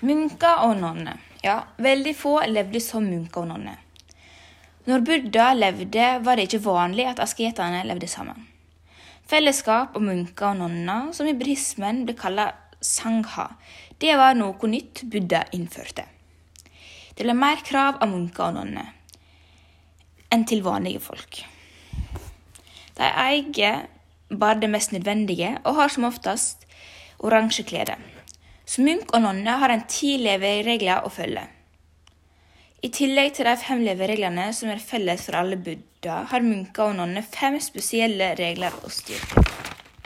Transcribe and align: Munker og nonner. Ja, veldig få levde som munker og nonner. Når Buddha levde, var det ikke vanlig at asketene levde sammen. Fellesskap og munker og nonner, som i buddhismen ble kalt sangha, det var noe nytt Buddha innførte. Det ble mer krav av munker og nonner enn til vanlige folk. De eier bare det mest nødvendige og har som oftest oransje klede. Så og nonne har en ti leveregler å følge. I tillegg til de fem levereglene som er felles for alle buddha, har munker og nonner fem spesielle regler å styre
Munker 0.00 0.62
og 0.64 0.78
nonner. 0.80 1.18
Ja, 1.44 1.62
veldig 1.76 2.14
få 2.16 2.38
levde 2.48 2.80
som 2.80 3.04
munker 3.08 3.42
og 3.42 3.50
nonner. 3.50 3.80
Når 4.88 5.02
Buddha 5.04 5.50
levde, 5.54 6.06
var 6.24 6.36
det 6.36 6.48
ikke 6.48 6.64
vanlig 6.64 7.04
at 7.10 7.20
asketene 7.20 7.82
levde 7.84 8.08
sammen. 8.08 8.46
Fellesskap 9.28 9.94
og 9.94 10.02
munker 10.02 10.54
og 10.54 10.62
nonner, 10.62 11.10
som 11.12 11.28
i 11.28 11.36
buddhismen 11.36 12.06
ble 12.08 12.16
kalt 12.18 12.56
sangha, 12.80 13.50
det 14.00 14.16
var 14.16 14.34
noe 14.38 14.72
nytt 14.72 15.04
Buddha 15.12 15.44
innførte. 15.52 16.06
Det 17.12 17.26
ble 17.26 17.36
mer 17.36 17.60
krav 17.66 18.00
av 18.00 18.08
munker 18.08 18.48
og 18.48 18.56
nonner 18.56 18.96
enn 20.30 20.46
til 20.46 20.62
vanlige 20.62 21.02
folk. 21.02 21.42
De 22.96 23.06
eier 23.06 23.84
bare 24.30 24.60
det 24.62 24.70
mest 24.70 24.94
nødvendige 24.94 25.56
og 25.64 25.74
har 25.76 25.90
som 25.92 26.06
oftest 26.06 26.66
oransje 27.18 27.66
klede. 27.66 27.96
Så 28.70 28.84
og 28.86 29.22
nonne 29.24 29.54
har 29.58 29.72
en 29.74 29.86
ti 29.90 30.12
leveregler 30.22 31.02
å 31.02 31.10
følge. 31.10 31.42
I 32.86 32.88
tillegg 32.94 33.34
til 33.34 33.48
de 33.48 33.56
fem 33.58 33.82
levereglene 33.82 34.46
som 34.54 34.70
er 34.70 34.78
felles 34.78 35.26
for 35.26 35.40
alle 35.40 35.58
buddha, 35.58 36.22
har 36.30 36.46
munker 36.46 36.92
og 36.92 37.00
nonner 37.00 37.26
fem 37.26 37.58
spesielle 37.60 38.30
regler 38.38 38.78
å 38.86 38.92
styre 38.94 39.49